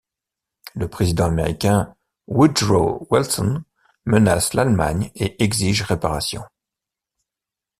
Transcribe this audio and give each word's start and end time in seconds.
Le 0.73 0.87
président 0.87 1.25
américain 1.25 1.95
Woodrow 2.25 3.05
Wilson 3.11 3.61
menace 4.05 4.55
l'Allemagne 4.55 5.11
et 5.13 5.43
exige 5.43 5.83
réparation. 5.83 6.41